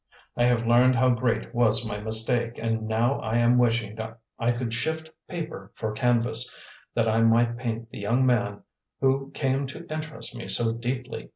I 0.35 0.45
have 0.45 0.65
learned 0.65 0.95
how 0.95 1.11
great 1.11 1.53
was 1.53 1.85
my 1.87 1.99
mistake, 1.99 2.57
and 2.57 2.87
now 2.87 3.19
I 3.19 3.37
am 3.37 3.59
wishing 3.59 3.99
I 4.39 4.51
could 4.51 4.73
shift 4.73 5.11
paper 5.29 5.71
for 5.75 5.91
canvas, 5.91 6.51
that 6.95 7.07
I 7.07 7.21
might 7.21 7.55
paint 7.55 7.91
the 7.91 7.99
young 7.99 8.25
man 8.25 8.63
who 8.99 9.29
came 9.35 9.67
to 9.67 9.85
interest 9.93 10.35
me 10.35 10.47
so 10.47 10.71
deeply. 10.73 11.29